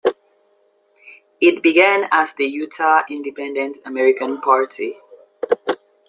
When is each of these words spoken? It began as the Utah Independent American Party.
It 1.39 1.61
began 1.61 2.07
as 2.11 2.33
the 2.33 2.45
Utah 2.47 3.03
Independent 3.07 3.77
American 3.85 4.41
Party. 4.41 4.97